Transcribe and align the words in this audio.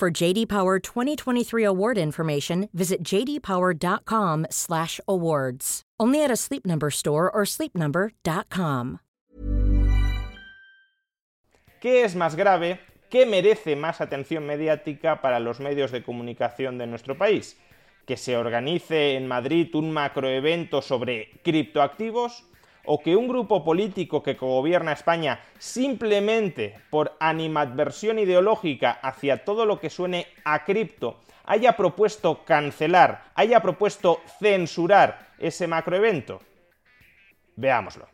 For 0.00 0.10
JD 0.10 0.48
Power 0.48 0.80
2023 0.80 1.62
award 1.62 1.98
information, 1.98 2.70
visit 2.72 3.04
jdpower.com/awards. 3.04 5.82
Only 6.00 6.24
at 6.24 6.30
a 6.30 6.36
Sleep 6.36 6.64
Number 6.64 6.88
store 6.88 7.30
or 7.30 7.44
sleepnumber.com. 7.44 9.00
¿Qué 11.82 12.04
es 12.04 12.16
más 12.16 12.34
grave? 12.34 12.80
¿Qué 13.10 13.26
merece 13.26 13.76
más 13.76 14.00
atención 14.00 14.46
mediática 14.46 15.20
para 15.20 15.38
los 15.38 15.60
medios 15.60 15.92
de 15.92 16.02
comunicación 16.02 16.78
de 16.78 16.86
nuestro 16.86 17.18
país? 17.18 17.58
¿Que 18.06 18.16
se 18.16 18.38
organice 18.38 19.16
en 19.16 19.28
Madrid 19.28 19.68
un 19.74 19.92
macroevento 19.92 20.80
sobre 20.80 21.42
criptoactivos? 21.44 22.46
¿O 22.84 23.00
que 23.00 23.16
un 23.16 23.28
grupo 23.28 23.64
político 23.64 24.22
que 24.22 24.34
gobierna 24.34 24.92
España 24.92 25.40
simplemente 25.58 26.80
por 26.90 27.16
animadversión 27.20 28.18
ideológica 28.18 28.98
hacia 29.02 29.44
todo 29.44 29.66
lo 29.66 29.78
que 29.78 29.90
suene 29.90 30.26
a 30.44 30.64
cripto 30.64 31.20
haya 31.44 31.76
propuesto 31.76 32.44
cancelar, 32.44 33.24
haya 33.34 33.60
propuesto 33.60 34.20
censurar 34.38 35.30
ese 35.38 35.66
macroevento? 35.66 36.40
Veámoslo. 37.56 38.06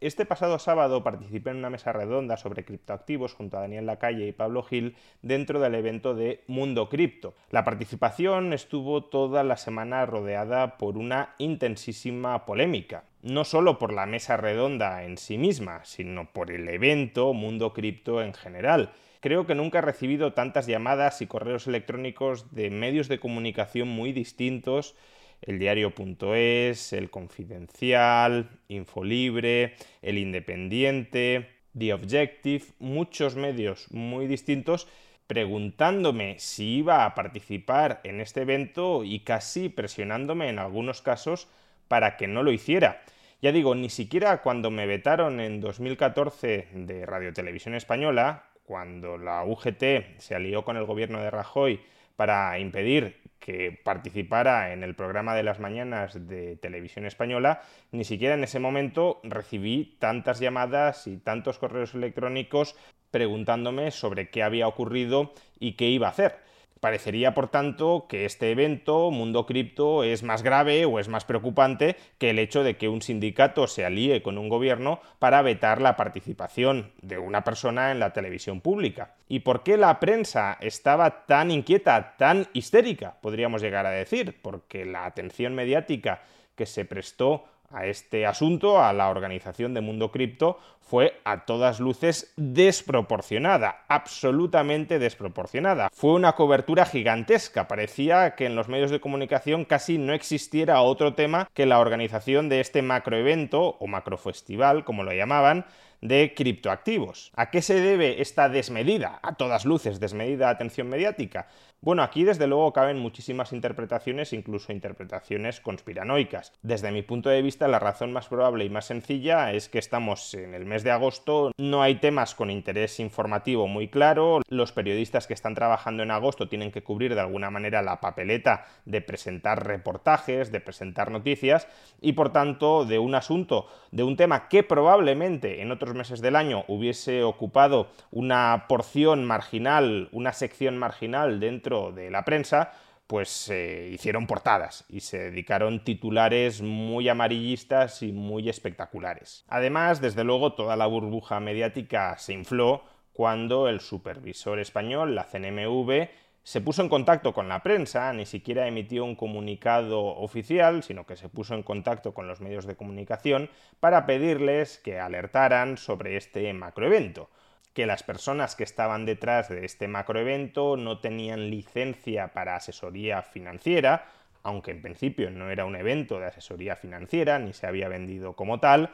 Este 0.00 0.24
pasado 0.24 0.58
sábado 0.58 1.04
participé 1.04 1.50
en 1.50 1.58
una 1.58 1.68
mesa 1.68 1.92
redonda 1.92 2.38
sobre 2.38 2.64
criptoactivos 2.64 3.34
junto 3.34 3.58
a 3.58 3.60
Daniel 3.60 3.84
Lacalle 3.84 4.26
y 4.26 4.32
Pablo 4.32 4.62
Gil 4.62 4.96
dentro 5.20 5.60
del 5.60 5.74
evento 5.74 6.14
de 6.14 6.42
Mundo 6.46 6.88
Cripto. 6.88 7.34
La 7.50 7.64
participación 7.64 8.54
estuvo 8.54 9.04
toda 9.04 9.44
la 9.44 9.58
semana 9.58 10.06
rodeada 10.06 10.78
por 10.78 10.96
una 10.96 11.34
intensísima 11.36 12.46
polémica. 12.46 13.04
No 13.20 13.44
solo 13.44 13.78
por 13.78 13.92
la 13.92 14.06
mesa 14.06 14.38
redonda 14.38 15.04
en 15.04 15.18
sí 15.18 15.36
misma, 15.36 15.84
sino 15.84 16.32
por 16.32 16.50
el 16.50 16.66
evento 16.70 17.34
Mundo 17.34 17.74
Cripto 17.74 18.22
en 18.22 18.32
general. 18.32 18.92
Creo 19.20 19.46
que 19.46 19.54
nunca 19.54 19.80
he 19.80 19.82
recibido 19.82 20.32
tantas 20.32 20.66
llamadas 20.66 21.20
y 21.20 21.26
correos 21.26 21.66
electrónicos 21.66 22.54
de 22.54 22.70
medios 22.70 23.08
de 23.08 23.20
comunicación 23.20 23.88
muy 23.88 24.12
distintos 24.14 24.96
el 25.42 25.58
diario.es, 25.58 26.92
el 26.92 27.10
Confidencial, 27.10 28.50
Infolibre, 28.68 29.74
el 30.02 30.18
Independiente, 30.18 31.48
The 31.76 31.94
Objective, 31.94 32.64
muchos 32.78 33.36
medios 33.36 33.86
muy 33.90 34.26
distintos 34.26 34.88
preguntándome 35.26 36.40
si 36.40 36.78
iba 36.78 37.04
a 37.04 37.14
participar 37.14 38.00
en 38.02 38.20
este 38.20 38.42
evento 38.42 39.04
y 39.04 39.20
casi 39.20 39.68
presionándome 39.68 40.48
en 40.48 40.58
algunos 40.58 41.02
casos 41.02 41.46
para 41.86 42.16
que 42.16 42.26
no 42.26 42.42
lo 42.42 42.50
hiciera. 42.50 43.02
Ya 43.40 43.52
digo, 43.52 43.76
ni 43.76 43.90
siquiera 43.90 44.42
cuando 44.42 44.72
me 44.72 44.86
vetaron 44.86 45.38
en 45.38 45.60
2014 45.60 46.68
de 46.74 47.06
Radio 47.06 47.32
Televisión 47.32 47.76
Española, 47.76 48.46
cuando 48.64 49.18
la 49.18 49.44
UGT 49.44 50.18
se 50.18 50.34
alió 50.34 50.64
con 50.64 50.76
el 50.76 50.84
gobierno 50.84 51.20
de 51.20 51.30
Rajoy 51.30 51.80
para 52.16 52.58
impedir 52.58 53.19
que 53.40 53.80
participara 53.82 54.72
en 54.72 54.84
el 54.84 54.94
programa 54.94 55.34
de 55.34 55.42
las 55.42 55.58
mañanas 55.58 56.28
de 56.28 56.56
televisión 56.56 57.06
española, 57.06 57.62
ni 57.90 58.04
siquiera 58.04 58.34
en 58.34 58.44
ese 58.44 58.60
momento 58.60 59.20
recibí 59.24 59.96
tantas 59.98 60.38
llamadas 60.38 61.06
y 61.06 61.16
tantos 61.16 61.58
correos 61.58 61.94
electrónicos 61.94 62.76
preguntándome 63.10 63.90
sobre 63.90 64.30
qué 64.30 64.42
había 64.42 64.68
ocurrido 64.68 65.32
y 65.58 65.72
qué 65.72 65.88
iba 65.88 66.06
a 66.06 66.10
hacer. 66.10 66.49
Parecería, 66.80 67.34
por 67.34 67.48
tanto, 67.48 68.06
que 68.08 68.24
este 68.24 68.50
evento, 68.50 69.10
Mundo 69.10 69.44
Cripto, 69.44 70.02
es 70.02 70.22
más 70.22 70.42
grave 70.42 70.86
o 70.86 70.98
es 70.98 71.08
más 71.08 71.26
preocupante 71.26 71.96
que 72.16 72.30
el 72.30 72.38
hecho 72.38 72.64
de 72.64 72.78
que 72.78 72.88
un 72.88 73.02
sindicato 73.02 73.66
se 73.66 73.84
alíe 73.84 74.22
con 74.22 74.38
un 74.38 74.48
gobierno 74.48 75.00
para 75.18 75.42
vetar 75.42 75.82
la 75.82 75.96
participación 75.96 76.92
de 77.02 77.18
una 77.18 77.44
persona 77.44 77.92
en 77.92 77.98
la 77.98 78.14
televisión 78.14 78.62
pública. 78.62 79.14
¿Y 79.28 79.40
por 79.40 79.62
qué 79.62 79.76
la 79.76 80.00
prensa 80.00 80.56
estaba 80.58 81.26
tan 81.26 81.50
inquieta, 81.50 82.16
tan 82.16 82.48
histérica, 82.54 83.16
podríamos 83.20 83.60
llegar 83.60 83.84
a 83.84 83.90
decir? 83.90 84.40
Porque 84.40 84.86
la 84.86 85.04
atención 85.04 85.54
mediática 85.54 86.22
que 86.54 86.64
se 86.64 86.86
prestó 86.86 87.44
a 87.70 87.86
este 87.86 88.26
asunto, 88.26 88.82
a 88.82 88.92
la 88.92 89.08
organización 89.08 89.74
de 89.74 89.80
Mundo 89.80 90.10
Cripto, 90.10 90.58
fue 90.80 91.20
a 91.24 91.44
todas 91.44 91.78
luces 91.78 92.32
desproporcionada, 92.36 93.84
absolutamente 93.86 94.98
desproporcionada. 94.98 95.88
Fue 95.92 96.14
una 96.14 96.32
cobertura 96.32 96.84
gigantesca, 96.84 97.68
parecía 97.68 98.34
que 98.34 98.46
en 98.46 98.56
los 98.56 98.68
medios 98.68 98.90
de 98.90 99.00
comunicación 99.00 99.64
casi 99.64 99.98
no 99.98 100.12
existiera 100.12 100.82
otro 100.82 101.14
tema 101.14 101.48
que 101.54 101.64
la 101.64 101.78
organización 101.78 102.48
de 102.48 102.58
este 102.58 102.82
macroevento 102.82 103.76
o 103.78 103.86
macrofestival, 103.86 104.84
como 104.84 105.04
lo 105.04 105.12
llamaban, 105.12 105.64
de 106.00 106.34
criptoactivos. 106.34 107.32
¿A 107.36 107.50
qué 107.50 107.62
se 107.62 107.80
debe 107.80 108.22
esta 108.22 108.48
desmedida, 108.48 109.18
a 109.22 109.34
todas 109.34 109.64
luces 109.64 110.00
desmedida 110.00 110.50
atención 110.50 110.88
mediática? 110.88 111.48
Bueno, 111.82 112.02
aquí 112.02 112.24
desde 112.24 112.46
luego 112.46 112.74
caben 112.74 112.98
muchísimas 112.98 113.54
interpretaciones, 113.54 114.34
incluso 114.34 114.70
interpretaciones 114.70 115.60
conspiranoicas. 115.60 116.52
Desde 116.60 116.92
mi 116.92 117.00
punto 117.00 117.30
de 117.30 117.40
vista, 117.40 117.68
la 117.68 117.78
razón 117.78 118.12
más 118.12 118.28
probable 118.28 118.66
y 118.66 118.68
más 118.70 118.84
sencilla 118.84 119.52
es 119.54 119.70
que 119.70 119.78
estamos 119.78 120.34
en 120.34 120.52
el 120.52 120.66
mes 120.66 120.84
de 120.84 120.90
agosto, 120.90 121.52
no 121.56 121.82
hay 121.82 121.94
temas 121.94 122.34
con 122.34 122.50
interés 122.50 123.00
informativo 123.00 123.66
muy 123.66 123.88
claro, 123.88 124.42
los 124.50 124.72
periodistas 124.72 125.26
que 125.26 125.32
están 125.32 125.54
trabajando 125.54 126.02
en 126.02 126.10
agosto 126.10 126.50
tienen 126.50 126.70
que 126.70 126.82
cubrir 126.82 127.14
de 127.14 127.22
alguna 127.22 127.50
manera 127.50 127.80
la 127.80 127.98
papeleta 128.00 128.66
de 128.84 129.00
presentar 129.00 129.66
reportajes, 129.66 130.52
de 130.52 130.60
presentar 130.60 131.10
noticias, 131.10 131.66
y 132.02 132.12
por 132.12 132.30
tanto 132.30 132.84
de 132.84 132.98
un 132.98 133.14
asunto, 133.14 133.68
de 133.90 134.02
un 134.02 134.16
tema 134.16 134.48
que 134.48 134.62
probablemente 134.62 135.62
en 135.62 135.72
otros 135.72 135.89
meses 135.94 136.20
del 136.20 136.36
año 136.36 136.64
hubiese 136.68 137.22
ocupado 137.22 137.88
una 138.10 138.66
porción 138.68 139.24
marginal, 139.24 140.08
una 140.12 140.32
sección 140.32 140.78
marginal 140.78 141.40
dentro 141.40 141.92
de 141.92 142.10
la 142.10 142.24
prensa, 142.24 142.72
pues 143.06 143.28
se 143.28 143.88
hicieron 143.92 144.28
portadas 144.28 144.84
y 144.88 145.00
se 145.00 145.18
dedicaron 145.18 145.82
titulares 145.82 146.62
muy 146.62 147.08
amarillistas 147.08 148.02
y 148.02 148.12
muy 148.12 148.48
espectaculares. 148.48 149.44
Además, 149.48 150.00
desde 150.00 150.22
luego, 150.22 150.52
toda 150.52 150.76
la 150.76 150.86
burbuja 150.86 151.40
mediática 151.40 152.16
se 152.18 152.34
infló 152.34 152.84
cuando 153.12 153.68
el 153.68 153.80
supervisor 153.80 154.60
español, 154.60 155.16
la 155.16 155.24
CNMV, 155.24 156.08
se 156.42 156.60
puso 156.60 156.82
en 156.82 156.88
contacto 156.88 157.32
con 157.32 157.48
la 157.48 157.62
prensa, 157.62 158.12
ni 158.12 158.26
siquiera 158.26 158.66
emitió 158.66 159.04
un 159.04 159.14
comunicado 159.14 160.02
oficial, 160.02 160.82
sino 160.82 161.06
que 161.06 161.16
se 161.16 161.28
puso 161.28 161.54
en 161.54 161.62
contacto 161.62 162.14
con 162.14 162.26
los 162.26 162.40
medios 162.40 162.66
de 162.66 162.76
comunicación 162.76 163.50
para 163.78 164.06
pedirles 164.06 164.78
que 164.78 164.98
alertaran 164.98 165.76
sobre 165.76 166.16
este 166.16 166.52
macroevento 166.52 167.28
que 167.74 167.86
las 167.86 168.02
personas 168.02 168.56
que 168.56 168.64
estaban 168.64 169.06
detrás 169.06 169.48
de 169.48 169.64
este 169.64 169.86
macroevento 169.86 170.76
no 170.76 170.98
tenían 170.98 171.50
licencia 171.50 172.32
para 172.32 172.56
asesoría 172.56 173.22
financiera, 173.22 174.06
aunque 174.42 174.72
en 174.72 174.82
principio 174.82 175.30
no 175.30 175.50
era 175.50 175.64
un 175.64 175.76
evento 175.76 176.18
de 176.18 176.26
asesoría 176.26 176.76
financiera, 176.76 177.38
ni 177.38 177.52
se 177.52 177.66
había 177.66 177.88
vendido 177.88 178.34
como 178.34 178.58
tal, 178.58 178.90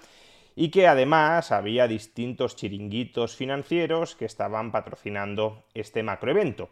y 0.55 0.71
que 0.71 0.89
además 0.89 1.53
había 1.53 1.87
distintos 1.87 2.57
chiringuitos 2.57 3.37
financieros 3.37 4.15
que 4.15 4.25
estaban 4.25 4.73
patrocinando 4.73 5.65
este 5.75 6.03
macroevento. 6.03 6.71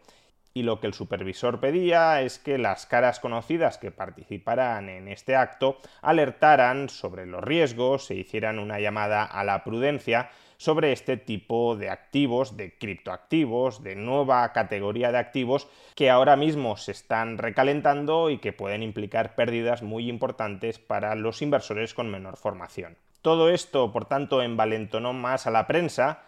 Y 0.57 0.63
lo 0.63 0.79
que 0.79 0.87
el 0.87 0.93
supervisor 0.93 1.59
pedía 1.59 2.21
es 2.21 2.39
que 2.39 2.57
las 2.57 2.85
caras 2.85 3.19
conocidas 3.19 3.77
que 3.77 3.91
participaran 3.91 4.87
en 4.87 5.09
este 5.09 5.35
acto 5.35 5.79
alertaran 6.01 6.87
sobre 6.87 7.25
los 7.25 7.43
riesgos, 7.43 8.05
se 8.05 8.15
hicieran 8.15 8.59
una 8.59 8.79
llamada 8.79 9.25
a 9.25 9.43
la 9.43 9.65
prudencia 9.65 10.29
sobre 10.55 10.93
este 10.93 11.17
tipo 11.17 11.75
de 11.75 11.89
activos, 11.89 12.55
de 12.55 12.77
criptoactivos, 12.77 13.83
de 13.83 13.97
nueva 13.97 14.53
categoría 14.53 15.11
de 15.11 15.17
activos 15.17 15.67
que 15.93 16.09
ahora 16.09 16.37
mismo 16.37 16.77
se 16.77 16.93
están 16.93 17.37
recalentando 17.37 18.29
y 18.29 18.37
que 18.37 18.53
pueden 18.53 18.81
implicar 18.81 19.35
pérdidas 19.35 19.83
muy 19.83 20.07
importantes 20.07 20.79
para 20.79 21.15
los 21.15 21.41
inversores 21.41 21.93
con 21.93 22.09
menor 22.09 22.37
formación. 22.37 22.95
Todo 23.21 23.49
esto, 23.49 23.91
por 23.91 24.05
tanto, 24.05 24.41
envalentonó 24.41 25.11
más 25.11 25.47
a 25.47 25.51
la 25.51 25.67
prensa, 25.67 26.23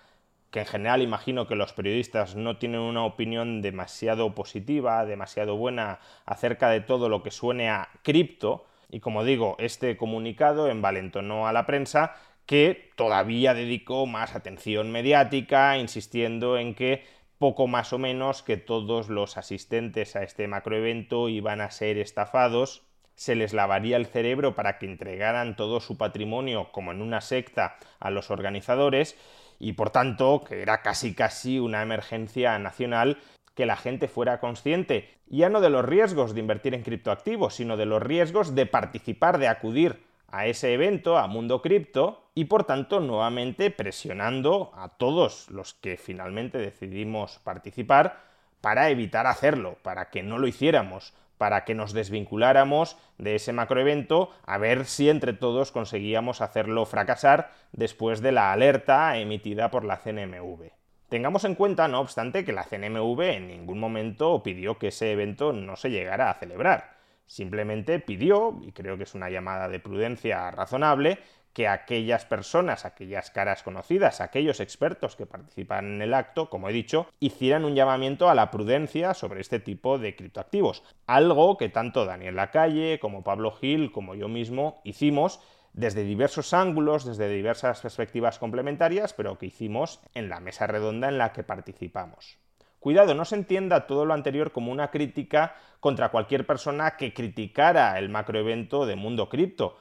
que 0.52 0.60
en 0.60 0.66
general 0.66 1.02
imagino 1.02 1.48
que 1.48 1.56
los 1.56 1.74
periodistas 1.74 2.36
no 2.36 2.58
tienen 2.58 2.80
una 2.80 3.06
opinión 3.06 3.62
demasiado 3.62 4.34
positiva, 4.34 5.06
demasiado 5.06 5.58
buena 5.58 6.00
acerca 6.26 6.70
de 6.70 6.82
todo 6.82 7.10
lo 7.10 7.24
que 7.24 7.32
suene 7.32 7.70
a 7.70 7.90
cripto, 8.04 8.66
y 8.90 9.02
como 9.02 9.24
digo, 9.24 9.56
este 9.60 9.98
comunicado 9.98 10.70
envalentonó 10.70 11.48
a 11.48 11.54
la 11.54 11.66
prensa 11.66 12.16
que 12.46 12.92
todavía 12.96 13.54
dedicó 13.54 14.06
más 14.06 14.34
atención 14.34 14.92
mediática, 14.92 15.78
insistiendo 15.78 16.58
en 16.58 16.74
que 16.74 17.04
poco 17.38 17.68
más 17.68 17.92
o 17.94 17.98
menos 17.98 18.42
que 18.42 18.58
todos 18.58 19.10
los 19.10 19.38
asistentes 19.38 20.16
a 20.16 20.24
este 20.24 20.48
macroevento 20.48 21.28
iban 21.30 21.60
a 21.60 21.70
ser 21.70 21.98
estafados, 21.98 22.84
se 23.16 23.36
les 23.36 23.54
lavaría 23.54 23.98
el 23.98 24.06
cerebro 24.06 24.56
para 24.56 24.78
que 24.78 24.86
entregaran 24.86 25.56
todo 25.56 25.82
su 25.82 25.98
patrimonio 25.98 26.72
como 26.72 26.92
en 26.92 27.02
una 27.02 27.20
secta 27.20 27.78
a 28.00 28.12
los 28.12 28.32
organizadores 28.32 29.18
y 29.60 29.74
por 29.74 29.90
tanto 29.90 30.44
que 30.48 30.62
era 30.62 30.82
casi 30.82 31.14
casi 31.14 31.60
una 31.60 31.82
emergencia 31.82 32.58
nacional 32.60 33.18
que 33.56 33.66
la 33.66 33.76
gente 33.76 34.08
fuera 34.08 34.40
consciente. 34.40 35.18
Ya 35.28 35.50
no 35.50 35.62
de 35.62 35.72
los 35.72 35.84
riesgos 35.84 36.34
de 36.34 36.42
invertir 36.42 36.76
en 36.76 36.84
criptoactivos, 36.84 37.56
sino 37.56 37.76
de 37.76 37.88
los 37.88 38.02
riesgos 38.02 38.54
de 38.54 38.68
participar, 38.68 39.40
de 39.40 39.48
acudir 39.48 40.04
a 40.30 40.46
ese 40.46 40.74
evento, 40.74 41.18
a 41.18 41.28
Mundo 41.28 41.62
Cripto, 41.62 42.30
y 42.36 42.46
por 42.46 42.66
tanto 42.66 43.00
nuevamente 43.00 43.72
presionando 43.72 44.72
a 44.76 44.90
todos 44.90 45.50
los 45.50 45.74
que 45.74 45.98
finalmente 45.98 46.60
decidimos 46.60 47.40
participar 47.40 48.22
para 48.62 48.90
evitar 48.90 49.26
hacerlo, 49.26 49.78
para 49.82 50.10
que 50.12 50.22
no 50.22 50.38
lo 50.38 50.48
hiciéramos, 50.48 51.14
para 51.38 51.66
que 51.66 51.76
nos 51.76 51.94
desvinculáramos 51.94 52.98
de 53.18 53.36
ese 53.36 53.54
macroevento, 53.54 54.32
a 54.46 54.58
ver 54.58 54.86
si 54.86 55.10
entre 55.10 55.34
todos 55.34 55.72
conseguíamos 55.72 56.42
hacerlo 56.42 56.86
fracasar 56.86 57.52
después 57.72 58.22
de 58.22 58.32
la 58.32 58.52
alerta 58.52 59.18
emitida 59.18 59.72
por 59.72 59.86
la 59.86 59.98
CNMV. 59.98 60.72
Tengamos 61.10 61.46
en 61.46 61.56
cuenta, 61.56 61.88
no 61.88 62.02
obstante, 62.02 62.44
que 62.44 62.52
la 62.52 62.66
CNMV 62.66 63.22
en 63.22 63.48
ningún 63.48 63.80
momento 63.80 64.44
pidió 64.44 64.78
que 64.78 64.90
ese 64.90 65.14
evento 65.14 65.54
no 65.54 65.78
se 65.78 65.90
llegara 65.90 66.30
a 66.30 66.34
celebrar. 66.34 66.98
Simplemente 67.26 68.00
pidió, 68.00 68.60
y 68.62 68.74
creo 68.74 68.98
que 68.98 69.04
es 69.04 69.16
una 69.16 69.30
llamada 69.30 69.70
de 69.70 69.80
prudencia 69.80 70.52
razonable, 70.52 71.20
que 71.58 71.68
aquellas 71.68 72.24
personas, 72.24 72.86
aquellas 72.86 73.32
caras 73.32 73.64
conocidas, 73.64 74.22
aquellos 74.22 74.60
expertos 74.60 75.16
que 75.16 75.26
participan 75.26 75.88
en 75.88 76.02
el 76.04 76.14
acto, 76.14 76.52
como 76.52 76.70
he 76.70 76.72
dicho, 76.72 77.08
hicieran 77.20 77.66
un 77.66 77.74
llamamiento 77.74 78.30
a 78.30 78.36
la 78.36 78.52
prudencia 78.52 79.16
sobre 79.16 79.42
este 79.42 79.60
tipo 79.60 79.98
de 79.98 80.16
criptoactivos. 80.16 80.84
Algo 81.08 81.58
que 81.58 81.70
tanto 81.70 82.06
Daniel 82.06 82.36
Lacalle 82.36 83.00
como 83.00 83.24
Pablo 83.24 83.50
Gil 83.54 83.92
como 83.92 84.14
yo 84.14 84.28
mismo 84.28 84.82
hicimos 84.84 85.40
desde 85.74 86.04
diversos 86.04 86.54
ángulos, 86.54 87.06
desde 87.06 87.28
diversas 87.28 87.82
perspectivas 87.82 88.38
complementarias, 88.38 89.14
pero 89.14 89.40
que 89.40 89.48
hicimos 89.48 90.00
en 90.14 90.30
la 90.30 90.40
mesa 90.40 90.68
redonda 90.68 91.10
en 91.10 91.18
la 91.18 91.34
que 91.34 91.42
participamos. 91.42 92.38
Cuidado, 92.80 93.16
no 93.16 93.26
se 93.26 93.34
entienda 93.34 93.88
todo 93.88 94.06
lo 94.06 94.14
anterior 94.14 94.52
como 94.52 94.72
una 94.72 94.92
crítica 94.92 95.56
contra 95.80 96.10
cualquier 96.10 96.46
persona 96.46 96.98
que 96.98 97.16
criticara 97.16 97.98
el 97.98 98.10
macroevento 98.10 98.86
de 98.86 98.96
Mundo 98.96 99.28
Cripto 99.28 99.78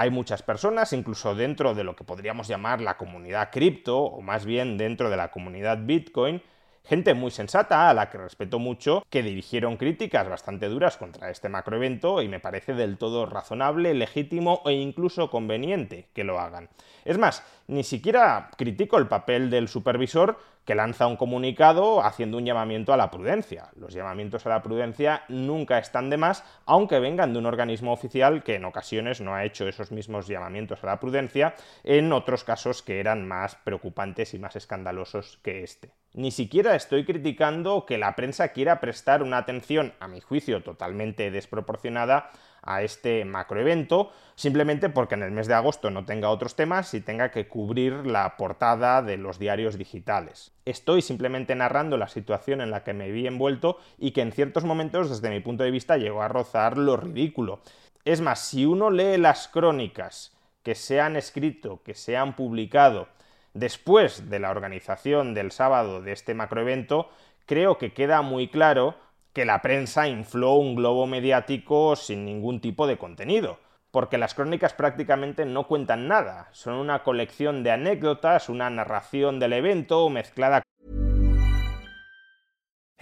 hay 0.00 0.08
muchas 0.08 0.42
personas, 0.42 0.94
incluso 0.94 1.34
dentro 1.34 1.74
de 1.74 1.84
lo 1.84 1.94
que 1.94 2.04
podríamos 2.04 2.48
llamar 2.48 2.80
la 2.80 2.96
comunidad 2.96 3.50
cripto, 3.52 3.98
o 3.98 4.22
más 4.22 4.46
bien 4.46 4.78
dentro 4.78 5.10
de 5.10 5.18
la 5.18 5.30
comunidad 5.30 5.76
Bitcoin, 5.82 6.40
gente 6.84 7.14
muy 7.14 7.30
sensata, 7.30 7.88
a 7.88 7.94
la 7.94 8.10
que 8.10 8.18
respeto 8.18 8.58
mucho, 8.58 9.04
que 9.10 9.22
dirigieron 9.22 9.76
críticas 9.76 10.28
bastante 10.28 10.68
duras 10.68 10.96
contra 10.96 11.30
este 11.30 11.48
macroevento 11.48 12.22
y 12.22 12.28
me 12.28 12.40
parece 12.40 12.74
del 12.74 12.98
todo 12.98 13.26
razonable, 13.26 13.94
legítimo 13.94 14.62
e 14.66 14.72
incluso 14.72 15.30
conveniente 15.30 16.08
que 16.12 16.24
lo 16.24 16.40
hagan. 16.40 16.68
Es 17.04 17.18
más, 17.18 17.44
ni 17.66 17.84
siquiera 17.84 18.50
critico 18.56 18.98
el 18.98 19.08
papel 19.08 19.50
del 19.50 19.68
supervisor 19.68 20.38
que 20.64 20.74
lanza 20.74 21.06
un 21.06 21.16
comunicado 21.16 22.04
haciendo 22.04 22.36
un 22.36 22.44
llamamiento 22.44 22.92
a 22.92 22.96
la 22.96 23.10
prudencia. 23.10 23.70
Los 23.76 23.94
llamamientos 23.94 24.46
a 24.46 24.50
la 24.50 24.62
prudencia 24.62 25.22
nunca 25.28 25.78
están 25.78 26.10
de 26.10 26.16
más, 26.16 26.44
aunque 26.66 26.98
vengan 26.98 27.32
de 27.32 27.38
un 27.38 27.46
organismo 27.46 27.92
oficial 27.92 28.42
que 28.42 28.56
en 28.56 28.64
ocasiones 28.64 29.20
no 29.20 29.34
ha 29.34 29.44
hecho 29.44 29.66
esos 29.66 29.90
mismos 29.90 30.26
llamamientos 30.26 30.82
a 30.84 30.88
la 30.88 31.00
prudencia, 31.00 31.54
en 31.82 32.12
otros 32.12 32.44
casos 32.44 32.82
que 32.82 33.00
eran 33.00 33.26
más 33.26 33.56
preocupantes 33.56 34.34
y 34.34 34.38
más 34.38 34.56
escandalosos 34.56 35.38
que 35.42 35.62
este. 35.62 35.92
Ni 36.12 36.32
siquiera 36.32 36.74
estoy 36.74 37.04
criticando 37.04 37.86
que 37.86 37.96
la 37.96 38.16
prensa 38.16 38.48
quiera 38.48 38.80
prestar 38.80 39.22
una 39.22 39.38
atención, 39.38 39.94
a 40.00 40.08
mi 40.08 40.20
juicio, 40.20 40.60
totalmente 40.60 41.30
desproporcionada 41.30 42.30
a 42.62 42.82
este 42.82 43.24
macroevento, 43.24 44.10
simplemente 44.34 44.88
porque 44.88 45.14
en 45.14 45.22
el 45.22 45.30
mes 45.30 45.46
de 45.46 45.54
agosto 45.54 45.88
no 45.88 46.04
tenga 46.04 46.30
otros 46.30 46.56
temas 46.56 46.94
y 46.94 47.00
tenga 47.00 47.30
que 47.30 47.46
cubrir 47.46 48.06
la 48.06 48.36
portada 48.36 49.02
de 49.02 49.18
los 49.18 49.38
diarios 49.38 49.78
digitales. 49.78 50.52
Estoy 50.64 51.00
simplemente 51.00 51.54
narrando 51.54 51.96
la 51.96 52.08
situación 52.08 52.60
en 52.60 52.72
la 52.72 52.82
que 52.82 52.92
me 52.92 53.12
vi 53.12 53.28
envuelto 53.28 53.78
y 53.96 54.10
que 54.10 54.22
en 54.22 54.32
ciertos 54.32 54.64
momentos, 54.64 55.10
desde 55.10 55.30
mi 55.30 55.38
punto 55.38 55.62
de 55.62 55.70
vista, 55.70 55.96
llegó 55.96 56.22
a 56.22 56.28
rozar 56.28 56.76
lo 56.76 56.96
ridículo. 56.96 57.60
Es 58.04 58.20
más, 58.20 58.40
si 58.40 58.66
uno 58.66 58.90
lee 58.90 59.16
las 59.16 59.46
crónicas 59.46 60.36
que 60.64 60.74
se 60.74 61.00
han 61.00 61.14
escrito, 61.14 61.82
que 61.84 61.94
se 61.94 62.16
han 62.16 62.34
publicado, 62.34 63.06
después 63.54 64.30
de 64.30 64.38
la 64.38 64.50
organización 64.50 65.34
del 65.34 65.52
sábado 65.52 66.02
de 66.02 66.12
este 66.12 66.34
macroevento, 66.34 67.08
creo 67.46 67.78
que 67.78 67.92
queda 67.92 68.22
muy 68.22 68.48
claro 68.48 68.96
que 69.32 69.44
la 69.44 69.62
prensa 69.62 70.08
infló 70.08 70.54
un 70.54 70.74
globo 70.74 71.06
mediático 71.06 71.96
sin 71.96 72.24
ningún 72.24 72.60
tipo 72.60 72.86
de 72.86 72.98
contenido, 72.98 73.60
porque 73.90 74.18
las 74.18 74.34
crónicas 74.34 74.74
prácticamente 74.74 75.44
no 75.44 75.66
cuentan 75.66 76.08
nada, 76.08 76.48
son 76.52 76.74
una 76.74 77.02
colección 77.02 77.62
de 77.62 77.70
anécdotas, 77.70 78.48
una 78.48 78.70
narración 78.70 79.38
del 79.38 79.52
evento 79.52 80.08
mezclada 80.10 80.62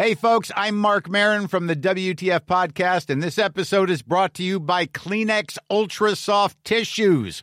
Hey 0.01 0.15
folks, 0.15 0.53
I'm 0.55 0.77
Mark 0.77 1.11
Marin 1.11 1.49
from 1.49 1.67
the 1.67 1.75
WTF 1.75 2.43
podcast 2.43 3.11
and 3.11 3.21
this 3.21 3.37
episode 3.37 3.91
is 3.91 4.01
brought 4.01 4.33
to 4.35 4.45
you 4.45 4.61
by 4.61 4.87
Kleenex 4.87 5.59
Ultra 5.69 6.15
Soft 6.15 6.57
Tissues 6.63 7.43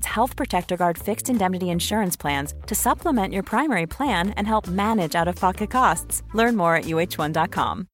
provides 0.00 0.06
Health 0.06 0.36
Protector 0.36 0.76
Guard 0.76 0.98
fixed 0.98 1.28
indemnity 1.28 1.70
insurance 1.70 2.16
plans 2.16 2.54
to 2.66 2.74
supplement 2.74 3.32
your 3.32 3.42
primary 3.42 3.86
plan 3.86 4.32
and 4.36 4.46
help 4.46 4.68
manage 4.68 5.14
out 5.14 5.28
of 5.28 5.36
pocket 5.36 5.70
costs. 5.70 6.22
Learn 6.34 6.56
more 6.56 6.76
at 6.76 6.84
uh1.com. 6.84 7.86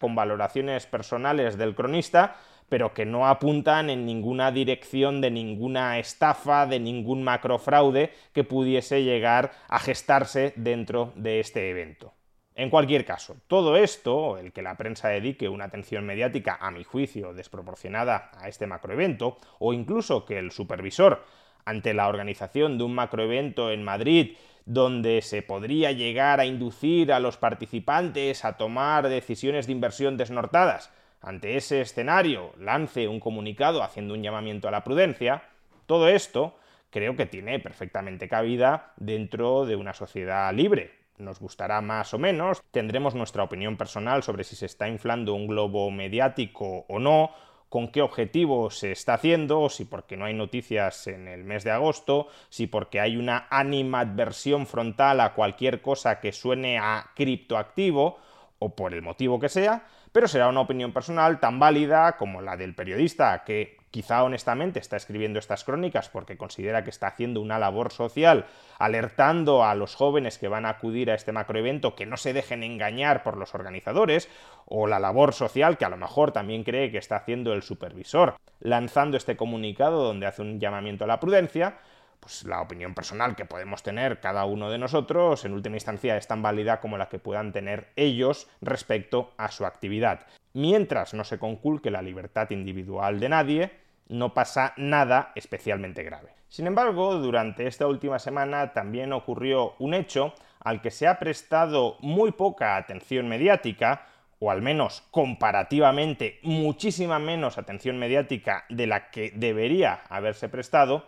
Con 0.00 0.14
valoraciones 0.16 0.86
personales 0.86 1.56
del 1.56 1.74
cronista, 1.74 2.34
pero 2.68 2.92
que 2.92 3.04
no 3.04 3.26
apuntan 3.28 3.88
en 3.88 4.04
ninguna 4.04 4.50
dirección 4.50 5.20
de 5.20 5.30
ninguna 5.30 5.98
estafa, 5.98 6.66
de 6.66 6.80
ningún 6.80 7.22
macrofraude 7.22 8.10
que 8.32 8.42
pudiese 8.42 9.04
llegar 9.04 9.52
a 9.68 9.78
gestarse 9.78 10.54
dentro 10.56 11.12
de 11.14 11.38
este 11.38 11.70
evento. 11.70 12.14
En 12.54 12.68
cualquier 12.68 13.06
caso, 13.06 13.36
todo 13.46 13.76
esto, 13.76 14.36
el 14.36 14.52
que 14.52 14.60
la 14.60 14.76
prensa 14.76 15.08
dedique 15.08 15.48
una 15.48 15.64
atención 15.64 16.04
mediática, 16.04 16.58
a 16.60 16.70
mi 16.70 16.84
juicio, 16.84 17.32
desproporcionada 17.32 18.30
a 18.36 18.48
este 18.48 18.66
macroevento, 18.66 19.38
o 19.58 19.72
incluso 19.72 20.26
que 20.26 20.38
el 20.38 20.50
supervisor, 20.50 21.24
ante 21.64 21.94
la 21.94 22.08
organización 22.08 22.76
de 22.76 22.84
un 22.84 22.94
macroevento 22.94 23.70
en 23.70 23.82
Madrid, 23.82 24.36
donde 24.66 25.22
se 25.22 25.40
podría 25.40 25.92
llegar 25.92 26.40
a 26.40 26.44
inducir 26.44 27.12
a 27.12 27.20
los 27.20 27.38
participantes 27.38 28.44
a 28.44 28.58
tomar 28.58 29.08
decisiones 29.08 29.66
de 29.66 29.72
inversión 29.72 30.18
desnortadas, 30.18 30.92
ante 31.22 31.56
ese 31.56 31.80
escenario 31.80 32.52
lance 32.58 33.08
un 33.08 33.20
comunicado 33.20 33.82
haciendo 33.82 34.12
un 34.12 34.22
llamamiento 34.22 34.68
a 34.68 34.72
la 34.72 34.84
prudencia, 34.84 35.44
todo 35.86 36.08
esto 36.08 36.58
creo 36.90 37.16
que 37.16 37.26
tiene 37.26 37.60
perfectamente 37.60 38.28
cabida 38.28 38.92
dentro 38.96 39.64
de 39.64 39.76
una 39.76 39.94
sociedad 39.94 40.52
libre, 40.52 41.01
nos 41.18 41.40
gustará 41.40 41.80
más 41.80 42.14
o 42.14 42.18
menos, 42.18 42.62
tendremos 42.70 43.14
nuestra 43.14 43.42
opinión 43.42 43.76
personal 43.76 44.22
sobre 44.22 44.44
si 44.44 44.56
se 44.56 44.66
está 44.66 44.88
inflando 44.88 45.34
un 45.34 45.46
globo 45.46 45.90
mediático 45.90 46.84
o 46.88 46.98
no, 46.98 47.30
con 47.68 47.88
qué 47.88 48.02
objetivo 48.02 48.70
se 48.70 48.92
está 48.92 49.14
haciendo, 49.14 49.70
si 49.70 49.86
porque 49.86 50.16
no 50.16 50.26
hay 50.26 50.34
noticias 50.34 51.06
en 51.06 51.26
el 51.26 51.42
mes 51.44 51.64
de 51.64 51.70
agosto, 51.70 52.28
si 52.50 52.66
porque 52.66 53.00
hay 53.00 53.16
una 53.16 53.46
animadversión 53.48 54.66
frontal 54.66 55.20
a 55.20 55.32
cualquier 55.32 55.80
cosa 55.80 56.20
que 56.20 56.32
suene 56.32 56.78
a 56.78 57.12
criptoactivo, 57.14 58.18
o 58.58 58.76
por 58.76 58.94
el 58.94 59.02
motivo 59.02 59.40
que 59.40 59.48
sea, 59.48 59.86
pero 60.12 60.28
será 60.28 60.48
una 60.48 60.60
opinión 60.60 60.92
personal 60.92 61.40
tan 61.40 61.58
válida 61.58 62.16
como 62.16 62.42
la 62.42 62.56
del 62.56 62.74
periodista 62.74 63.42
que 63.44 63.78
quizá 63.92 64.24
honestamente 64.24 64.80
está 64.80 64.96
escribiendo 64.96 65.38
estas 65.38 65.62
crónicas 65.62 66.08
porque 66.08 66.36
considera 66.36 66.82
que 66.82 66.90
está 66.90 67.06
haciendo 67.06 67.40
una 67.40 67.60
labor 67.60 67.92
social, 67.92 68.46
alertando 68.78 69.64
a 69.64 69.76
los 69.76 69.94
jóvenes 69.94 70.38
que 70.38 70.48
van 70.48 70.66
a 70.66 70.70
acudir 70.70 71.10
a 71.10 71.14
este 71.14 71.30
macroevento 71.30 71.94
que 71.94 72.06
no 72.06 72.16
se 72.16 72.32
dejen 72.32 72.64
engañar 72.64 73.22
por 73.22 73.36
los 73.36 73.54
organizadores, 73.54 74.28
o 74.66 74.86
la 74.86 74.98
labor 74.98 75.34
social 75.34 75.76
que 75.76 75.84
a 75.84 75.90
lo 75.90 75.98
mejor 75.98 76.32
también 76.32 76.64
cree 76.64 76.90
que 76.90 76.98
está 76.98 77.16
haciendo 77.16 77.52
el 77.52 77.62
supervisor, 77.62 78.36
lanzando 78.60 79.16
este 79.16 79.36
comunicado 79.36 80.02
donde 80.02 80.26
hace 80.26 80.42
un 80.42 80.58
llamamiento 80.58 81.04
a 81.04 81.08
la 81.08 81.20
prudencia, 81.20 81.78
pues 82.18 82.44
la 82.44 82.62
opinión 82.62 82.94
personal 82.94 83.36
que 83.36 83.44
podemos 83.44 83.82
tener 83.82 84.20
cada 84.20 84.44
uno 84.44 84.70
de 84.70 84.78
nosotros, 84.78 85.44
en 85.44 85.52
última 85.52 85.76
instancia, 85.76 86.16
es 86.16 86.28
tan 86.28 86.40
válida 86.40 86.80
como 86.80 86.96
la 86.96 87.08
que 87.08 87.18
puedan 87.18 87.52
tener 87.52 87.88
ellos 87.96 88.48
respecto 88.60 89.32
a 89.36 89.50
su 89.50 89.66
actividad. 89.66 90.26
Mientras 90.54 91.14
no 91.14 91.24
se 91.24 91.38
conculque 91.38 91.90
la 91.90 92.00
libertad 92.00 92.48
individual 92.50 93.18
de 93.18 93.28
nadie, 93.28 93.81
no 94.08 94.34
pasa 94.34 94.74
nada 94.76 95.32
especialmente 95.34 96.02
grave. 96.02 96.34
Sin 96.48 96.66
embargo, 96.66 97.16
durante 97.16 97.66
esta 97.66 97.86
última 97.86 98.18
semana 98.18 98.72
también 98.72 99.12
ocurrió 99.12 99.74
un 99.78 99.94
hecho 99.94 100.34
al 100.60 100.80
que 100.80 100.90
se 100.90 101.06
ha 101.06 101.18
prestado 101.18 101.96
muy 102.00 102.32
poca 102.32 102.76
atención 102.76 103.28
mediática, 103.28 104.06
o 104.38 104.50
al 104.50 104.60
menos 104.60 105.02
comparativamente 105.10 106.40
muchísima 106.42 107.18
menos 107.18 107.58
atención 107.58 107.98
mediática 107.98 108.64
de 108.68 108.86
la 108.86 109.10
que 109.10 109.32
debería 109.34 110.02
haberse 110.08 110.48
prestado, 110.48 111.06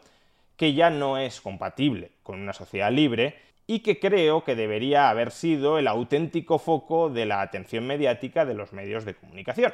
que 0.57 0.73
ya 0.73 0.89
no 0.91 1.19
es 1.19 1.41
compatible 1.41 2.13
con 2.23 2.41
una 2.41 2.53
sociedad 2.53 2.93
libre 2.93 3.37
y 3.67 3.81
que 3.81 3.99
creo 3.99 4.45
que 4.45 4.55
debería 4.55 5.11
haber 5.11 5.31
sido 5.31 5.79
el 5.79 5.89
auténtico 5.89 6.59
foco 6.59 7.11
de 7.11 7.27
la 7.27 7.41
atención 7.41 7.87
mediática 7.87 8.45
de 8.45 8.55
los 8.55 8.73
medios 8.73 9.05
de 9.05 9.15
comunicación. 9.15 9.73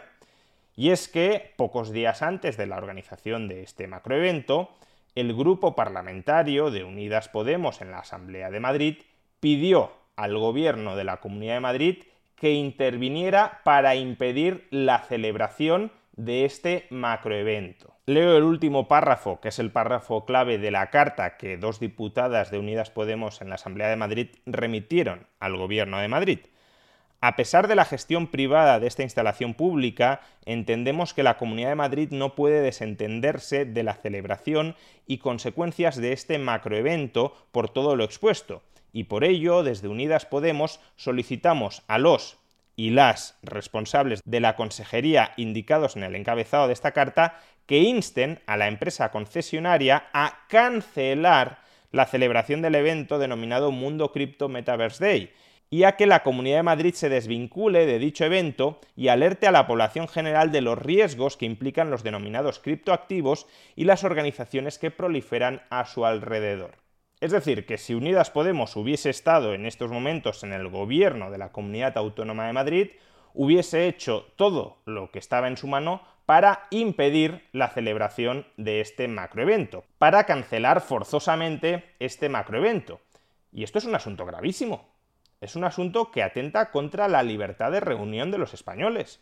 Y 0.80 0.92
es 0.92 1.08
que, 1.08 1.52
pocos 1.58 1.92
días 1.92 2.22
antes 2.22 2.56
de 2.56 2.66
la 2.66 2.78
organización 2.78 3.48
de 3.48 3.62
este 3.62 3.86
macroevento, 3.86 4.70
el 5.14 5.36
grupo 5.36 5.76
parlamentario 5.76 6.70
de 6.70 6.84
Unidas 6.84 7.28
Podemos 7.28 7.82
en 7.82 7.90
la 7.90 7.98
Asamblea 7.98 8.50
de 8.50 8.60
Madrid 8.60 8.96
pidió 9.40 9.92
al 10.16 10.38
gobierno 10.38 10.96
de 10.96 11.04
la 11.04 11.18
Comunidad 11.18 11.56
de 11.56 11.60
Madrid 11.60 12.04
que 12.34 12.52
interviniera 12.52 13.60
para 13.62 13.94
impedir 13.94 14.68
la 14.70 15.00
celebración 15.00 15.92
de 16.12 16.46
este 16.46 16.86
macroevento. 16.88 17.94
Leo 18.06 18.38
el 18.38 18.44
último 18.44 18.88
párrafo, 18.88 19.38
que 19.38 19.48
es 19.48 19.58
el 19.58 19.72
párrafo 19.72 20.24
clave 20.24 20.56
de 20.56 20.70
la 20.70 20.88
carta 20.88 21.36
que 21.36 21.58
dos 21.58 21.78
diputadas 21.78 22.50
de 22.50 22.58
Unidas 22.58 22.88
Podemos 22.88 23.42
en 23.42 23.50
la 23.50 23.56
Asamblea 23.56 23.90
de 23.90 23.96
Madrid 23.96 24.28
remitieron 24.46 25.26
al 25.40 25.58
Gobierno 25.58 25.98
de 25.98 26.08
Madrid. 26.08 26.38
A 27.22 27.36
pesar 27.36 27.68
de 27.68 27.74
la 27.74 27.84
gestión 27.84 28.28
privada 28.28 28.80
de 28.80 28.86
esta 28.86 29.02
instalación 29.02 29.52
pública, 29.52 30.22
entendemos 30.46 31.12
que 31.12 31.22
la 31.22 31.36
Comunidad 31.36 31.68
de 31.68 31.74
Madrid 31.74 32.08
no 32.12 32.34
puede 32.34 32.62
desentenderse 32.62 33.66
de 33.66 33.82
la 33.82 33.92
celebración 33.92 34.74
y 35.06 35.18
consecuencias 35.18 35.96
de 35.96 36.12
este 36.12 36.38
macroevento 36.38 37.34
por 37.52 37.68
todo 37.68 37.94
lo 37.94 38.04
expuesto, 38.04 38.62
y 38.90 39.04
por 39.04 39.24
ello, 39.24 39.62
desde 39.62 39.88
Unidas 39.88 40.24
Podemos 40.24 40.80
solicitamos 40.96 41.82
a 41.88 41.98
los 41.98 42.38
y 42.74 42.88
las 42.88 43.38
responsables 43.42 44.22
de 44.24 44.40
la 44.40 44.56
consejería 44.56 45.34
indicados 45.36 45.96
en 45.96 46.04
el 46.04 46.14
encabezado 46.14 46.68
de 46.68 46.72
esta 46.72 46.92
carta 46.92 47.38
que 47.66 47.80
insten 47.80 48.40
a 48.46 48.56
la 48.56 48.68
empresa 48.68 49.10
concesionaria 49.10 50.06
a 50.14 50.46
cancelar 50.48 51.58
la 51.92 52.06
celebración 52.06 52.62
del 52.62 52.76
evento 52.76 53.18
denominado 53.18 53.72
Mundo 53.72 54.10
Crypto 54.10 54.48
Metaverse 54.48 55.04
Day 55.04 55.32
y 55.70 55.84
a 55.84 55.92
que 55.92 56.06
la 56.06 56.24
Comunidad 56.24 56.58
de 56.58 56.62
Madrid 56.64 56.94
se 56.94 57.08
desvincule 57.08 57.86
de 57.86 58.00
dicho 58.00 58.24
evento 58.24 58.80
y 58.96 59.06
alerte 59.06 59.46
a 59.46 59.52
la 59.52 59.68
población 59.68 60.08
general 60.08 60.50
de 60.50 60.60
los 60.60 60.76
riesgos 60.76 61.36
que 61.36 61.46
implican 61.46 61.90
los 61.90 62.02
denominados 62.02 62.58
criptoactivos 62.58 63.46
y 63.76 63.84
las 63.84 64.02
organizaciones 64.02 64.78
que 64.78 64.90
proliferan 64.90 65.62
a 65.70 65.86
su 65.86 66.04
alrededor. 66.04 66.72
Es 67.20 67.30
decir, 67.30 67.66
que 67.66 67.78
si 67.78 67.94
Unidas 67.94 68.30
Podemos 68.30 68.74
hubiese 68.76 69.10
estado 69.10 69.54
en 69.54 69.64
estos 69.64 69.90
momentos 69.90 70.42
en 70.42 70.52
el 70.52 70.68
gobierno 70.68 71.30
de 71.30 71.38
la 71.38 71.52
Comunidad 71.52 71.96
Autónoma 71.96 72.46
de 72.46 72.52
Madrid, 72.52 72.88
hubiese 73.32 73.86
hecho 73.86 74.26
todo 74.36 74.78
lo 74.86 75.12
que 75.12 75.20
estaba 75.20 75.46
en 75.46 75.56
su 75.56 75.68
mano 75.68 76.02
para 76.26 76.66
impedir 76.70 77.46
la 77.52 77.68
celebración 77.68 78.46
de 78.56 78.80
este 78.80 79.06
macroevento, 79.06 79.84
para 79.98 80.24
cancelar 80.24 80.80
forzosamente 80.80 81.84
este 82.00 82.28
macroevento. 82.28 83.00
Y 83.52 83.64
esto 83.64 83.78
es 83.78 83.84
un 83.84 83.94
asunto 83.94 84.24
gravísimo. 84.24 84.89
Es 85.40 85.56
un 85.56 85.64
asunto 85.64 86.10
que 86.10 86.22
atenta 86.22 86.70
contra 86.70 87.08
la 87.08 87.22
libertad 87.22 87.72
de 87.72 87.80
reunión 87.80 88.30
de 88.30 88.36
los 88.36 88.52
españoles. 88.52 89.20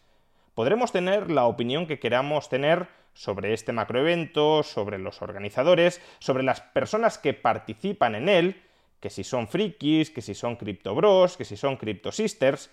Podremos 0.55 0.91
tener 0.91 1.31
la 1.31 1.45
opinión 1.45 1.87
que 1.87 2.01
queramos 2.01 2.49
tener 2.49 2.89
sobre 3.15 3.53
este 3.53 3.73
macroevento, 3.73 4.65
sobre 4.65 4.99
los 4.99 5.23
organizadores, 5.23 6.01
sobre 6.19 6.43
las 6.43 6.61
personas 6.61 7.19
que 7.19 7.35
participan 7.35 8.17
en 8.17 8.29
él, 8.29 8.63
que 8.99 9.11
si 9.11 9.23
son 9.23 9.47
frikis, 9.47 10.11
que 10.11 10.21
si 10.21 10.35
son 10.35 10.57
criptobros, 10.57 11.37
que 11.37 11.45
si 11.45 11.57
son 11.57 11.77
criptosisters, 11.77 12.73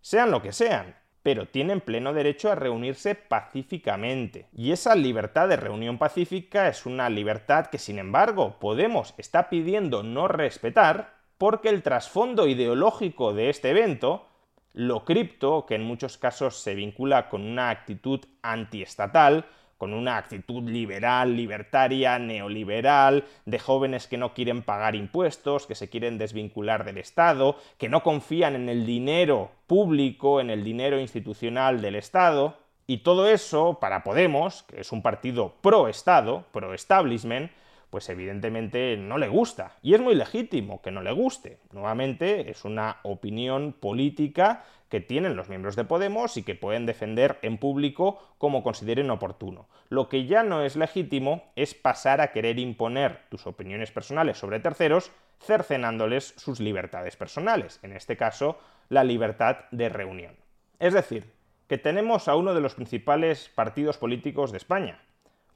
sean 0.00 0.30
lo 0.30 0.40
que 0.40 0.52
sean, 0.52 0.96
pero 1.22 1.48
tienen 1.48 1.82
pleno 1.82 2.14
derecho 2.14 2.50
a 2.50 2.54
reunirse 2.54 3.14
pacíficamente. 3.14 4.48
Y 4.54 4.72
esa 4.72 4.94
libertad 4.94 5.48
de 5.48 5.56
reunión 5.56 5.98
pacífica 5.98 6.68
es 6.68 6.86
una 6.86 7.10
libertad 7.10 7.66
que, 7.66 7.78
sin 7.78 7.98
embargo, 7.98 8.58
Podemos 8.58 9.12
está 9.18 9.50
pidiendo 9.50 10.02
no 10.02 10.28
respetar 10.28 11.15
porque 11.38 11.68
el 11.68 11.82
trasfondo 11.82 12.46
ideológico 12.46 13.32
de 13.32 13.50
este 13.50 13.70
evento 13.70 14.26
lo 14.72 15.04
cripto, 15.04 15.64
que 15.64 15.74
en 15.74 15.84
muchos 15.84 16.18
casos 16.18 16.58
se 16.58 16.74
vincula 16.74 17.30
con 17.30 17.42
una 17.42 17.70
actitud 17.70 18.20
antiestatal, 18.42 19.46
con 19.78 19.94
una 19.94 20.16
actitud 20.16 20.68
liberal, 20.68 21.34
libertaria, 21.36 22.18
neoliberal, 22.18 23.24
de 23.44 23.58
jóvenes 23.58 24.06
que 24.06 24.18
no 24.18 24.34
quieren 24.34 24.62
pagar 24.62 24.94
impuestos, 24.94 25.66
que 25.66 25.74
se 25.74 25.88
quieren 25.88 26.18
desvincular 26.18 26.84
del 26.84 26.98
Estado, 26.98 27.56
que 27.78 27.88
no 27.88 28.02
confían 28.02 28.54
en 28.54 28.68
el 28.68 28.84
dinero 28.86 29.50
público, 29.66 30.40
en 30.40 30.50
el 30.50 30.64
dinero 30.64 31.00
institucional 31.00 31.80
del 31.80 31.94
Estado. 31.94 32.58
Y 32.86 32.98
todo 32.98 33.28
eso, 33.28 33.78
para 33.80 34.02
Podemos, 34.02 34.62
que 34.64 34.80
es 34.80 34.92
un 34.92 35.02
partido 35.02 35.54
pro-Estado, 35.60 36.44
pro-establishment, 36.52 37.50
pues 37.90 38.08
evidentemente 38.08 38.96
no 38.96 39.18
le 39.18 39.28
gusta. 39.28 39.76
Y 39.82 39.94
es 39.94 40.00
muy 40.00 40.14
legítimo 40.14 40.82
que 40.82 40.90
no 40.90 41.02
le 41.02 41.12
guste. 41.12 41.58
Nuevamente, 41.72 42.50
es 42.50 42.64
una 42.64 42.98
opinión 43.02 43.72
política 43.72 44.64
que 44.88 45.00
tienen 45.00 45.36
los 45.36 45.48
miembros 45.48 45.76
de 45.76 45.84
Podemos 45.84 46.36
y 46.36 46.42
que 46.42 46.54
pueden 46.54 46.86
defender 46.86 47.38
en 47.42 47.58
público 47.58 48.34
como 48.38 48.62
consideren 48.62 49.10
oportuno. 49.10 49.68
Lo 49.88 50.08
que 50.08 50.26
ya 50.26 50.42
no 50.42 50.62
es 50.62 50.76
legítimo 50.76 51.44
es 51.56 51.74
pasar 51.74 52.20
a 52.20 52.32
querer 52.32 52.58
imponer 52.58 53.22
tus 53.28 53.46
opiniones 53.46 53.90
personales 53.90 54.38
sobre 54.38 54.60
terceros, 54.60 55.10
cercenándoles 55.40 56.34
sus 56.36 56.60
libertades 56.60 57.16
personales, 57.16 57.80
en 57.82 57.92
este 57.92 58.16
caso, 58.16 58.58
la 58.88 59.04
libertad 59.04 59.64
de 59.70 59.88
reunión. 59.88 60.36
Es 60.78 60.94
decir, 60.94 61.32
que 61.66 61.78
tenemos 61.78 62.28
a 62.28 62.36
uno 62.36 62.54
de 62.54 62.60
los 62.60 62.74
principales 62.74 63.50
partidos 63.54 63.98
políticos 63.98 64.52
de 64.52 64.58
España, 64.58 65.00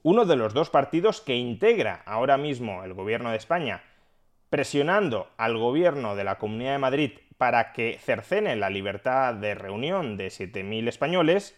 uno 0.02 0.25
de 0.25 0.37
los 0.37 0.54
dos 0.54 0.71
partidos 0.71 1.21
que 1.21 1.37
integra 1.37 2.02
ahora 2.07 2.37
mismo 2.37 2.85
el 2.85 2.95
gobierno 2.95 3.30
de 3.30 3.37
España, 3.37 3.83
presionando 4.49 5.28
al 5.37 5.59
gobierno 5.59 6.16
de 6.16 6.25
la 6.25 6.38
Comunidad 6.38 6.73
de 6.73 6.78
Madrid 6.78 7.11
para 7.38 7.73
que 7.73 7.99
cercene 7.99 8.57
la 8.57 8.71
libertad 8.71 9.35
de 9.35 9.54
reunión 9.54 10.16
de 10.16 10.28
7.000 10.28 10.88
españoles, 10.88 11.57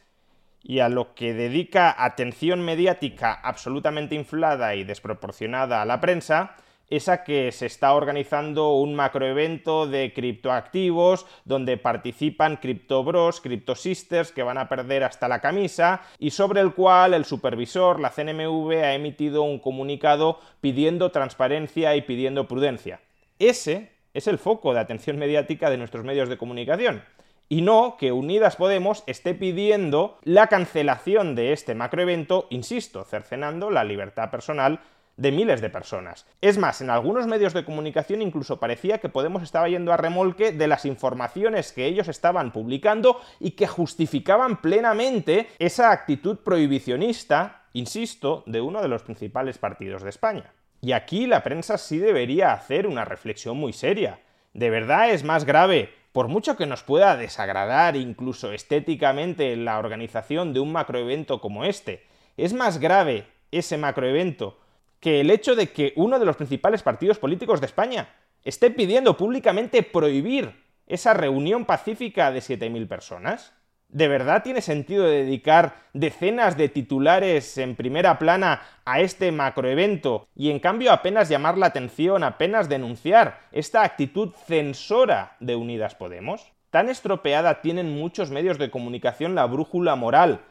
y 0.64 0.78
a 0.78 0.88
lo 0.88 1.14
que 1.14 1.34
dedica 1.34 1.94
atención 1.98 2.64
mediática 2.64 3.32
absolutamente 3.32 4.14
inflada 4.14 4.74
y 4.76 4.84
desproporcionada 4.84 5.82
a 5.82 5.84
la 5.84 6.00
prensa, 6.00 6.54
esa 6.96 7.24
que 7.24 7.50
se 7.52 7.64
está 7.64 7.94
organizando 7.94 8.74
un 8.74 8.94
macroevento 8.94 9.86
de 9.86 10.12
criptoactivos 10.12 11.24
donde 11.46 11.78
participan 11.78 12.58
criptobros, 12.58 13.40
criptosisters 13.40 14.30
que 14.30 14.42
van 14.42 14.58
a 14.58 14.68
perder 14.68 15.02
hasta 15.02 15.26
la 15.26 15.40
camisa 15.40 16.02
y 16.18 16.32
sobre 16.32 16.60
el 16.60 16.74
cual 16.74 17.14
el 17.14 17.24
supervisor, 17.24 17.98
la 17.98 18.10
CNMV, 18.10 18.72
ha 18.84 18.94
emitido 18.94 19.42
un 19.42 19.58
comunicado 19.58 20.38
pidiendo 20.60 21.10
transparencia 21.10 21.96
y 21.96 22.02
pidiendo 22.02 22.46
prudencia. 22.46 23.00
Ese 23.38 23.92
es 24.12 24.26
el 24.26 24.36
foco 24.36 24.74
de 24.74 24.80
atención 24.80 25.18
mediática 25.18 25.70
de 25.70 25.78
nuestros 25.78 26.04
medios 26.04 26.28
de 26.28 26.36
comunicación. 26.36 27.02
Y 27.48 27.60
no 27.60 27.96
que 27.98 28.12
Unidas 28.12 28.56
Podemos 28.56 29.02
esté 29.06 29.34
pidiendo 29.34 30.18
la 30.24 30.46
cancelación 30.46 31.34
de 31.34 31.52
este 31.52 31.74
macroevento, 31.74 32.46
insisto, 32.50 33.04
cercenando 33.04 33.70
la 33.70 33.84
libertad 33.84 34.30
personal 34.30 34.80
de 35.16 35.32
miles 35.32 35.60
de 35.60 35.70
personas. 35.70 36.26
Es 36.40 36.58
más, 36.58 36.80
en 36.80 36.90
algunos 36.90 37.26
medios 37.26 37.52
de 37.52 37.64
comunicación 37.64 38.22
incluso 38.22 38.58
parecía 38.58 38.98
que 38.98 39.08
Podemos 39.08 39.42
estaba 39.42 39.68
yendo 39.68 39.92
a 39.92 39.96
remolque 39.96 40.52
de 40.52 40.66
las 40.66 40.84
informaciones 40.84 41.72
que 41.72 41.86
ellos 41.86 42.08
estaban 42.08 42.52
publicando 42.52 43.20
y 43.38 43.52
que 43.52 43.66
justificaban 43.66 44.60
plenamente 44.60 45.48
esa 45.58 45.90
actitud 45.92 46.38
prohibicionista, 46.38 47.66
insisto, 47.72 48.42
de 48.46 48.60
uno 48.60 48.80
de 48.80 48.88
los 48.88 49.02
principales 49.02 49.58
partidos 49.58 50.02
de 50.02 50.10
España. 50.10 50.52
Y 50.80 50.92
aquí 50.92 51.26
la 51.26 51.42
prensa 51.42 51.78
sí 51.78 51.98
debería 51.98 52.52
hacer 52.52 52.86
una 52.86 53.04
reflexión 53.04 53.56
muy 53.56 53.72
seria. 53.72 54.20
¿De 54.54 54.70
verdad 54.70 55.10
es 55.10 55.24
más 55.24 55.44
grave, 55.44 55.94
por 56.12 56.28
mucho 56.28 56.56
que 56.56 56.66
nos 56.66 56.82
pueda 56.82 57.16
desagradar 57.16 57.96
incluso 57.96 58.52
estéticamente 58.52 59.56
la 59.56 59.78
organización 59.78 60.52
de 60.52 60.60
un 60.60 60.72
macroevento 60.72 61.40
como 61.40 61.64
este, 61.64 62.06
es 62.36 62.52
más 62.52 62.78
grave 62.78 63.26
ese 63.50 63.76
macroevento 63.76 64.58
que 65.02 65.20
el 65.20 65.30
hecho 65.30 65.56
de 65.56 65.68
que 65.68 65.92
uno 65.96 66.20
de 66.20 66.24
los 66.24 66.36
principales 66.36 66.82
partidos 66.82 67.18
políticos 67.18 67.60
de 67.60 67.66
España 67.66 68.08
esté 68.44 68.70
pidiendo 68.70 69.16
públicamente 69.16 69.82
prohibir 69.82 70.54
esa 70.86 71.12
reunión 71.12 71.64
pacífica 71.64 72.30
de 72.30 72.38
7.000 72.38 72.86
personas? 72.86 73.52
¿De 73.88 74.06
verdad 74.06 74.44
tiene 74.44 74.62
sentido 74.62 75.04
dedicar 75.04 75.74
decenas 75.92 76.56
de 76.56 76.68
titulares 76.68 77.58
en 77.58 77.74
primera 77.74 78.16
plana 78.18 78.62
a 78.84 79.00
este 79.00 79.32
macroevento 79.32 80.28
y 80.36 80.50
en 80.50 80.60
cambio 80.60 80.92
apenas 80.92 81.28
llamar 81.28 81.58
la 81.58 81.66
atención, 81.66 82.22
apenas 82.22 82.68
denunciar 82.68 83.40
esta 83.50 83.82
actitud 83.82 84.30
censora 84.46 85.36
de 85.40 85.56
Unidas 85.56 85.96
Podemos? 85.96 86.52
Tan 86.70 86.88
estropeada 86.88 87.60
tienen 87.60 87.92
muchos 87.92 88.30
medios 88.30 88.56
de 88.56 88.70
comunicación 88.70 89.34
la 89.34 89.46
brújula 89.46 89.96
moral 89.96 90.42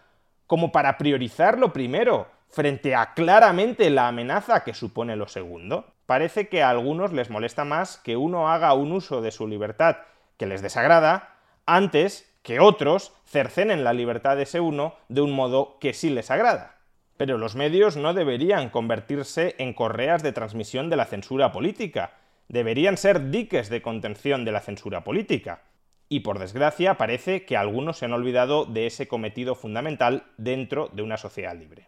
como 0.46 0.74
para 0.74 0.98
priorizar 0.98 1.58
lo 1.58 1.72
primero 1.72 2.27
frente 2.51 2.96
a 2.96 3.13
claramente 3.13 3.89
la 3.89 4.08
amenaza 4.08 4.63
que 4.63 4.74
supone 4.74 5.15
lo 5.15 5.27
segundo. 5.27 5.93
Parece 6.05 6.50
que 6.50 6.62
a 6.62 6.70
algunos 6.70 7.13
les 7.13 7.29
molesta 7.29 7.65
más 7.65 7.98
que 7.98 8.17
uno 8.17 8.50
haga 8.50 8.74
un 8.74 8.91
uso 8.91 9.22
de 9.22 9.31
su 9.31 9.48
libertad 9.48 9.98
que 10.38 10.46
les 10.46 10.62
desagrada 10.62 11.36
antes 11.65 12.31
que 12.43 12.60
otros 12.60 13.13
cercenen 13.25 13.84
la 13.84 13.93
libertad 13.93 14.36
de 14.36 14.43
ese 14.43 14.60
uno 14.60 14.96
de 15.08 15.22
un 15.22 15.31
modo 15.31 15.77
que 15.79 15.93
sí 15.93 16.10
les 16.10 16.31
agrada. 16.31 16.79
Pero 17.17 17.38
los 17.38 17.55
medios 17.55 17.98
no 17.98 18.13
deberían 18.13 18.70
convertirse 18.70 19.55
en 19.60 19.74
correas 19.74 20.24
de 20.24 20.34
transmisión 20.34 20.89
de 20.89 20.96
la 20.96 21.05
censura 21.05 21.51
política, 21.51 22.13
deberían 22.48 22.98
ser 22.98 23.29
diques 23.29 23.70
de 23.70 23.81
contención 23.81 24.43
de 24.43 24.51
la 24.51 24.60
censura 24.60 25.03
política. 25.03 25.62
Y 26.10 26.22
por 26.22 26.39
desgracia 26.39 26.96
parece 26.96 27.46
que 27.46 27.55
algunos 27.55 28.00
se 28.00 28.05
han 28.05 28.13
olvidado 28.13 28.65
de 28.65 28.88
ese 28.88 29.08
cometido 29.08 29.55
fundamental 29.55 30.25
dentro 30.38 30.89
de 30.91 31.03
una 31.03 31.17
sociedad 31.17 31.55
libre. 31.55 31.88